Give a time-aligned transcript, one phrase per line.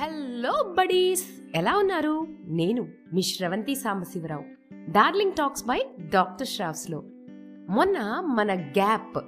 [0.00, 1.24] Hello buddies
[1.54, 2.26] ఎలా ఉన్నారు?
[2.44, 4.44] నేను మీ Sravanthi Sambasivarao.
[4.90, 7.02] Darling talks by doctor శ్రావ్స్లో
[7.68, 9.18] మొన్న మన గ్యాప్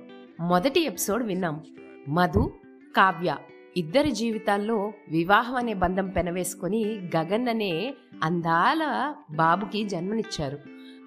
[0.40, 1.60] మొదటి ఎపిసోడ్ విన్నాం.
[2.08, 2.50] మధు
[2.96, 3.36] కావ్య
[3.76, 10.58] ఇద్దరి జీవితాల్లో వివాహం అనే బంధం పెనవేసుకొని గగన్ అనే అందాల బాబుకి జన్మనిచ్చారు.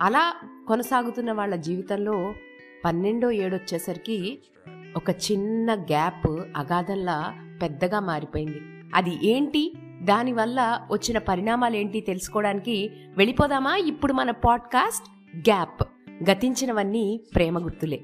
[0.02, 0.36] అలా
[0.68, 2.34] కొనసాగుతున్న వాళ్ళ జీవితంలో
[2.86, 4.40] పన్నెండో ఏడొచ్చేసరికి
[4.96, 8.62] ఒక చిన్న గ్యాప్ అగాధంలా పెద్దగా మారిపోయింది.
[8.94, 9.74] అది ఏంటి?
[10.02, 13.76] దానివల్ల వచ్చిన పరిణామాలు ఏంటి తెలుసుకోవడానికి వెళ్ళిపోదామా?
[13.76, 15.84] ఇప్పుడు మన పాడ్కాస్ట్ గ్యాప్.
[16.32, 18.02] గతించినవన్నీ ప్రేమ గుర్తులే.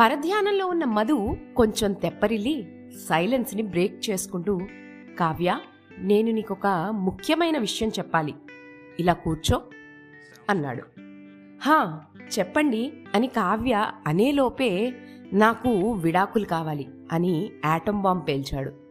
[0.00, 4.60] పరధ్యానంలో ఉన్న మధు కొంచెం తెప్పరిల్లి సైలెన్స్ని బ్రేక్ చేసుకుంటూ
[5.18, 5.58] కావ్య
[5.98, 8.34] నేను నీకొక ముఖ్యమైన విషయం చెప్పాలి.
[9.00, 9.62] ఇలా కూర్చో
[10.50, 10.82] అన్నాడు.
[11.62, 12.00] హా
[12.38, 14.94] చెప్పండి అని కావ్య అనేలోపే
[15.32, 18.87] నాకు విడాకులు కావాలి అని యాటం బాంబ్ పేల్చాడు.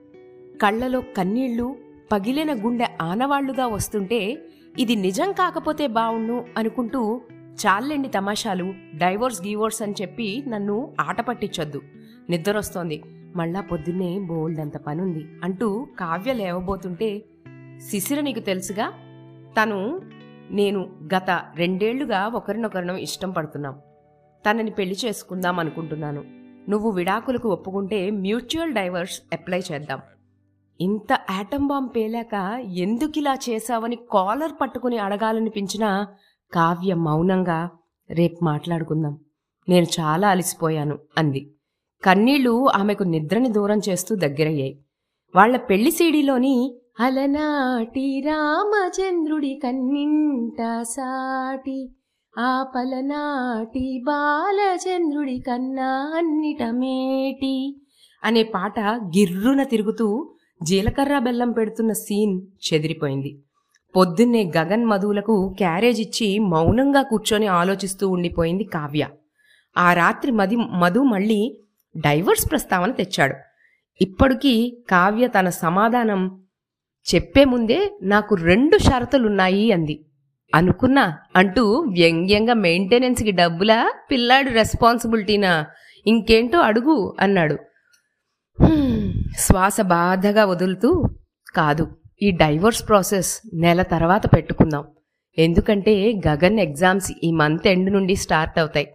[0.61, 1.75] కళ్ళలో కన్నీళ్ళు
[2.11, 4.45] పగిలిన గుండె ఆనవాళ్ళుగా వస్తుంటే
[4.79, 7.21] ఇది నిజం కాకపోతే బావుణ్ణు అనుకుంటూ
[7.65, 11.81] చాలండి తమాషాలు డైవోర్స్ గీవోర్స్ అని చెప్పి నన్ను ఆట పట్టించొద్దు.
[12.29, 13.03] నిద్రొస్తోంది
[13.35, 17.23] మళ్ళా పొద్దున్నే బోల్డంత పనుంది అంటూ కావ్య లేవబోతుంటే
[17.89, 18.93] శిశిర నీకు తెలుసుగా?
[19.61, 20.01] తను
[20.51, 23.79] నేను గత రెండేళ్ళుగా ఒకరినొకరినం ఇష్టం పడుతున్నాం.
[24.49, 26.23] తనని పెళ్ళి చేసుకుందాం అనుకుంటున్నాను.
[26.69, 29.99] నువ్వు విడాకులకు ఒప్పుకుంటే మ్యూచువల్ డైవర్స్ అప్లై చేద్దాం.
[30.81, 36.07] ఇంత ఆటం బాంబ్ పేలాక ఎందుకిలా చేశావని కాలర్ పట్టుకుని అడగాలనిపించినా
[36.53, 37.69] కావ్య మౌనంగా
[38.09, 39.19] రేపు మాట్లాడుకుందాం.
[39.69, 41.51] నేను చాలా అలసిపోయాను అంది.
[42.03, 44.79] కన్నీళ్ళు ఆమెకు నిద్రని దూరం చేస్తూ దగ్గరయ్యాయి.
[45.35, 51.89] వాళ్ళ పెళ్ళి సీడీలోని అలనాటి రామచంద్రుడి కన్నింట సాటి
[52.37, 57.81] ఆ పలనాటి బాలచంద్రుడి కన్నా అన్నిటమేటి
[58.23, 63.39] అనే పాట గిర్రున తిరుగుతూ జీలకర్ర బెల్లం పెడుతున్న సీన్ చెదిరిపోయింది.
[63.95, 69.07] పొద్దున్నే గగన్ మధువులకు క్యారేజ్ ఇచ్చి మౌనంగా కూర్చొని ఆలోచిస్తూ ఉండిపోయింది కావ్య.
[69.77, 71.57] ఆ రాత్రి మది మధు మళ్ళీ
[71.97, 73.35] డైవర్స్ ప్రస్తావన తెచ్చాడు.
[74.01, 76.41] ఇప్పటికీ కావ్య తన సమాధానం
[77.15, 80.05] చెప్పే ముందే నాకు రెండు షరతులున్నాయి అంది.
[80.55, 83.93] అనుకున్నా అంటూ వ్యంగ్యంగా మెయింటెనెన్స్కి డబ్బులా?
[84.11, 85.65] పిల్లాడు రెస్పాన్సిబిలిటీనా?
[86.07, 87.57] ఇంకేంటో అడుగు అన్నాడు.
[89.35, 91.09] శ్వాస బాధగా వదులుతూ
[91.55, 91.87] కాదు
[92.21, 94.83] ఈ డైవోర్స్ ప్రాసెస్ నెల తర్వాత పెట్టుకుందాం.
[95.39, 98.87] ఎందుకంటే గగన్ ఎగ్జామ్స్ ఈ మంత్ ఎండ్ నుండి స్టార్ట్ అవుతాయి.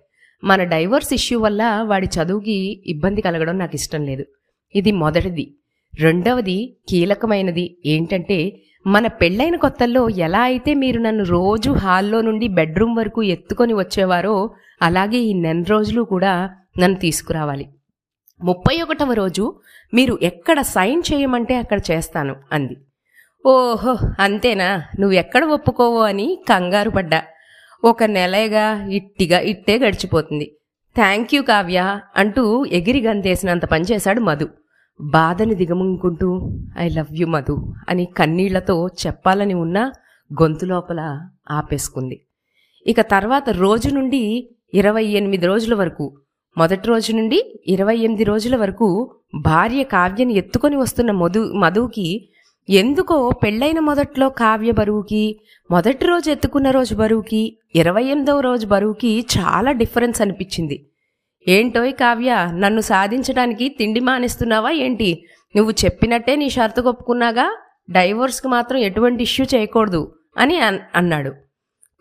[0.44, 4.24] మన డైవోర్స్ ఇష్యూ వల్ల వాడి చదువుకి ఇబ్బంది కలగడం నాకు ఇష్టం లేదు.
[4.74, 5.54] ఇది మొదటిది.
[6.00, 13.22] రెండవది కీలకమైనది ఏంటంటే మన పెళ్ళైన కొత్తల్లో ఎలా అయితే మీరు నన్ను రోజు హాల్లో నుండి బెడ్రూమ్ వరకు
[13.22, 14.50] ఎత్తుకొని వచ్చేవారో
[14.82, 17.68] అలాగే ఈ నెల రోజులు కూడా నన్ను తీసుకురావాలి.
[18.42, 19.54] ముప్పై ఒకటవ రోజు
[19.94, 22.76] మీరు ఎక్కడ సైన్ చేయమంటే అక్కడ చేస్తాను అంది.
[23.46, 24.82] ఓహో అంతేనా?
[25.00, 27.22] నువ్వు ఎక్కడ ఒప్పుకోవో అని కంగారు పడ్డా.
[27.84, 30.56] ఒక నెలగా ఇట్టిగా ఇట్టే గడిచిపోతుంది.
[30.96, 34.48] థ్యాంక్ యూ కావ్య అంటూ ఎగిరి గంతేసినంత పనిచేశాడు మధు.
[35.00, 39.92] బాధని దిగముంకుంటూ ఐ లవ్ యు మధు అని కన్నీళ్ళతో చెప్పాలని ఉన్నా
[40.42, 42.20] గొంతు లోపల ఆపేసుకుంది.
[42.86, 46.18] ఇక తర్వాత రోజు నుండి ఇరవై ఎనిమిది రోజుల వరకు
[46.58, 52.28] మొదటి రోజు నుండి ఇరవై ఎనిమిది రోజుల వరకు భార్య కావ్యని ఎత్తుకొని వస్తున్న మధు మధువుకి
[52.70, 55.40] ఎందుకో పెళ్ళైన మొదట్లో కావ్య బరువుకి
[55.70, 60.86] మొదటి రోజు ఎత్తుకున్న రోజు బరువుకి ఇరవై ఎనిమిదవ రోజు బరువుకి చాలా డిఫరెన్స్ అనిపించింది.
[61.48, 65.24] ఏంటోయ్ కావ్య నన్ను సాధించడానికి తిండి మానేస్తున్నావా ఏంటి?
[65.56, 67.58] నువ్వు చెప్పినట్టే నీ షరతు ఒప్పుకున్నాగా?
[67.90, 71.32] డైవోర్స్కి మాత్రం ఎటువంటి ఇష్యూ చేయకూడదు అని అన్- అన్నాడు.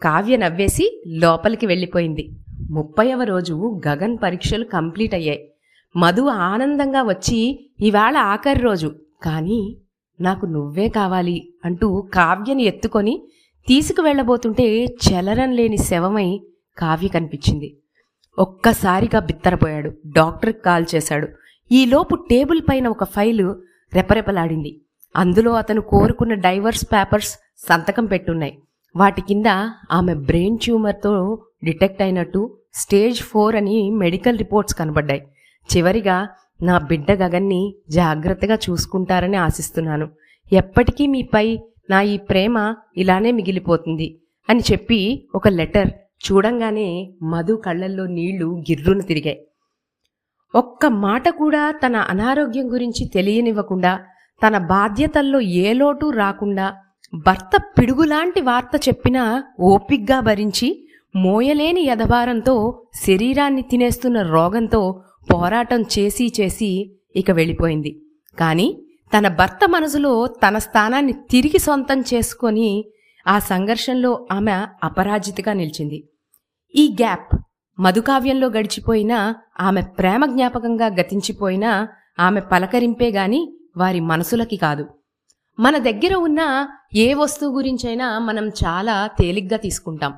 [0.01, 2.29] కావ్య నవ్వేసి లోపలికి వెళ్ళిపోయింది.
[2.71, 5.51] ముప్పైవ రోజు గగన్ పరీక్షలు కంప్లీట్ అయ్యాయి.
[5.95, 9.77] మధు ఆనందంగా వచ్చి ఇవాళ ఆఖరి రోజు కానీ
[10.21, 13.27] నాకు నువ్వే కావాలి అంటూ కావ్యని ఎత్తుకొని
[13.67, 16.41] తీసుకువెళ్ళబోతుంటే చలనం లేని శవమై
[16.77, 17.77] కావ్య కనిపించింది.
[18.39, 19.91] ఒక్కసారిగా బిత్తరపోయాడు.
[20.07, 21.27] డాక్టర్కి కాల్ చేశాడు.
[21.71, 23.61] ఈలోపు టేబుల్ పైన ఒక ఫైలు
[23.93, 24.81] రెపరెపలాడింది.
[25.15, 27.37] అందులో అతను కోరుకున్న డైవర్స్ పేపర్స్
[27.69, 28.57] సంతకం పెట్టున్నాయి.
[28.95, 29.45] వాటి కింద
[29.91, 35.27] ఆమె బ్రెయిన్ ట్యూమర్తో డిటెక్ట్ అయినట్టు స్టేజ్ ఫోర్ అని మెడికల్ రిపోర్ట్స్ కనబడ్డాయి.
[35.75, 36.27] చివరిగా
[36.63, 40.09] నా బిడ్డ గగన్ని జాగ్రత్తగా చూసుకుంటారని ఆశిస్తున్నాను.
[40.53, 41.59] ఎప్పటికీ మీపై
[41.89, 45.89] నా ఈ ప్రేమ ఇలానే మిగిలిపోతుంది అని చెప్పి ఒక లెటర్
[46.31, 49.45] చూడంగానే మధు కళ్ళల్లో నీళ్ళు గిర్రును తిరిగాయి.
[50.55, 53.99] ఒక్క మాట కూడా తన అనారోగ్యం గురించి తెలియనివ్వకుండా
[54.47, 56.73] తన బాధ్యతల్లో ఏ లోటు రాకుండా
[57.13, 60.80] భర్త పిడుగులాంటి వార్త చెప్పినా ఓపిగ్గా భరించి
[61.15, 65.03] మోయలేని యథభారంతో శరీరాన్ని తినేస్తున్న రోగంతో
[65.33, 68.01] పోరాటం చేసి చేసి ఇక వెళ్ళిపోయింది.
[68.39, 68.83] కానీ
[69.17, 72.85] తన భర్త మనసులో తన స్థానాన్ని తిరిగి సొంతం చేసుకొని
[73.27, 74.51] ఆ సంఘర్షంలో ఆమె
[74.83, 76.09] అపరాజితగా నిలిచింది.
[76.75, 77.35] ఈ గ్యాప్
[77.79, 81.87] మధుకావ్యంలో గడిచిపోయినా ఆమె ప్రేమ జ్ఞాపకంగా గతించిపోయినా
[82.19, 84.85] ఆమె పలకరింపే గాని వారి మనసులకి కాదు.
[85.59, 90.13] మన దగ్గర ఉన్న ఏ వస్తువు గురించైనా మనం చాలా తేలిగ్గా తీసుకుంటాం.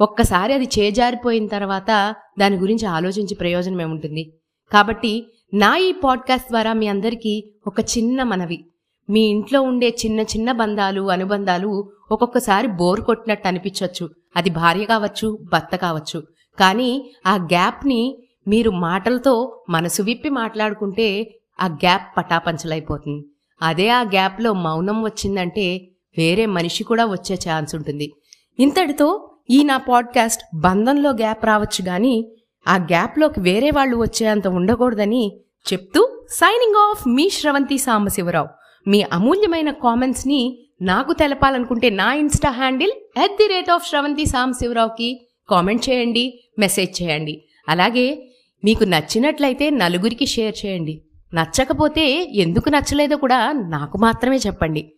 [0.00, 4.32] ఒక్కసారి అది చేజారిపోయిన తర్వాత దాని గురించి ఆలోచించే ప్రయోజనం ఏముంటుంది?
[4.72, 8.64] కాబట్టి నా ఈ పాడ్కాస్ట్ ద్వారా మీ అందరికీ ఒక చిన్న మనవి.
[9.10, 15.76] మీ ఇంట్లో ఉండే చిన్న చిన్న బంధాలు అనుబంధాలు ఒక్కొక్కసారి బోర్ కొట్టినట్టు అనిపించవచ్చు అది భార్య కావచ్చు భర్త
[15.76, 16.22] కావచ్చు.
[16.60, 23.26] కానీ ఆ గ్యాప్ని మీరు మాటలతో మనసు విప్పి మాట్లాడుకుంటే ఆ గ్యాప్ పటాపంచలైపోతుంది.
[23.62, 25.88] అదే ఆ గ్యాప్లో మౌనం వచ్చిందంటే
[26.18, 28.12] వేరే మనిషి కూడా వచ్చే ఛాన్స్ ఉంటుంది.
[28.58, 32.32] ఇంతటితో ఈ నా పాడ్కాస్ట్ బంధంలో గ్యాప్ రావచ్చు గాని
[32.68, 35.40] ఆ గ్యాప్లోకి వేరే వాళ్ళు వచ్చేంత ఉండకూడదని
[35.72, 38.48] చెప్తూ సైనింగ్ ఆఫ్ మీ శ్రవంతి సాంబశివరావు.
[38.88, 42.90] మీ అమూల్యమైన కామెంట్స్ని నాకు తెలపాలనుకుంటే నా insta handle
[43.24, 47.44] at the rate of Sravanthi సాంబశివరావుకి comment చేయండి మెసేజ్ చేయండి.
[47.68, 48.30] అలాగే
[48.64, 51.02] మీకు నచ్చినట్లయితే నలుగురికి షేర్ చేయండి.
[51.34, 54.92] నచ్చకపోతే ఎందుకు నచ్చలేదో కూడా నాకు మాత్రమే చెప్పండి.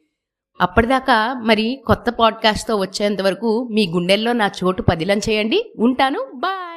[0.61, 5.73] అప్పటిదాకా మరి కొత్త పాడ్కాస్ట్తో వచ్చేంత వరకు మీ గుండెల్లో నా చోటు పదిలం చేయండి.
[5.79, 6.27] ఉంటాను.
[6.35, 6.76] బాయ్